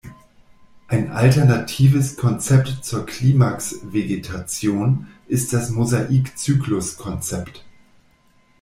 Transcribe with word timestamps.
Ein 0.87 1.11
alternatives 1.11 2.15
Konzept 2.17 2.69
zur 2.83 3.05
Klimaxvegetation 3.05 5.05
ist 5.27 5.53
das 5.53 5.69
Mosaik-Zyklus-Konzept. 5.69 7.63